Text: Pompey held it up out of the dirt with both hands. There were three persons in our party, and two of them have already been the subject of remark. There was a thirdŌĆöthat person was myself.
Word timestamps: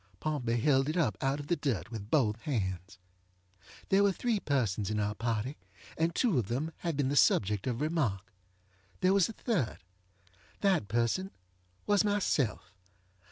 Pompey 0.19 0.57
held 0.59 0.89
it 0.89 0.97
up 0.97 1.15
out 1.21 1.39
of 1.39 1.45
the 1.45 1.55
dirt 1.55 1.91
with 1.91 2.09
both 2.09 2.39
hands. 2.41 2.97
There 3.89 4.01
were 4.01 4.11
three 4.11 4.39
persons 4.39 4.89
in 4.89 4.99
our 4.99 5.13
party, 5.13 5.57
and 5.95 6.15
two 6.15 6.39
of 6.39 6.47
them 6.47 6.71
have 6.77 6.85
already 6.95 6.95
been 6.97 7.09
the 7.09 7.15
subject 7.15 7.67
of 7.67 7.81
remark. 7.81 8.33
There 9.01 9.13
was 9.13 9.29
a 9.29 9.77
thirdŌĆöthat 10.63 10.87
person 10.87 11.29
was 11.85 12.03
myself. 12.03 12.73